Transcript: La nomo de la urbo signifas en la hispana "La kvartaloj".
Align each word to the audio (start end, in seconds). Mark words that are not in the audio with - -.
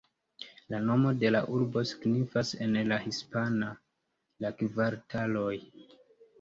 La 0.73 0.77
nomo 0.85 1.11
de 1.23 1.29
la 1.35 1.41
urbo 1.57 1.83
signifas 1.91 2.55
en 2.67 2.75
la 2.93 2.99
hispana 3.05 3.71
"La 4.47 4.55
kvartaloj". 4.59 5.57